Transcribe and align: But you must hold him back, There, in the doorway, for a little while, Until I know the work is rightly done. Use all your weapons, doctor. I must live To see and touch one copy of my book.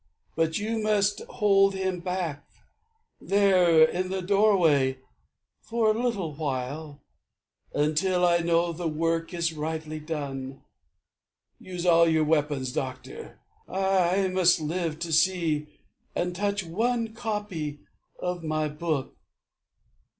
But 0.35 0.57
you 0.57 0.79
must 0.79 1.21
hold 1.29 1.75
him 1.75 1.99
back, 1.99 2.43
There, 3.19 3.83
in 3.83 4.09
the 4.09 4.23
doorway, 4.23 4.97
for 5.61 5.91
a 5.91 6.01
little 6.01 6.33
while, 6.33 7.03
Until 7.71 8.25
I 8.25 8.39
know 8.39 8.73
the 8.73 8.87
work 8.87 9.31
is 9.31 9.53
rightly 9.53 9.99
done. 9.99 10.63
Use 11.59 11.85
all 11.85 12.07
your 12.09 12.23
weapons, 12.23 12.71
doctor. 12.73 13.39
I 13.69 14.27
must 14.33 14.59
live 14.59 14.97
To 15.01 15.13
see 15.13 15.67
and 16.15 16.35
touch 16.35 16.63
one 16.65 17.13
copy 17.13 17.81
of 18.17 18.43
my 18.43 18.69
book. 18.69 19.15